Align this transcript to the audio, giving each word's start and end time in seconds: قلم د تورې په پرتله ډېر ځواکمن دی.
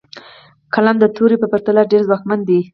قلم 0.73 0.95
د 0.99 1.05
تورې 1.15 1.35
په 1.41 1.47
پرتله 1.51 1.81
ډېر 1.91 2.01
ځواکمن 2.07 2.39
دی. 2.49 2.59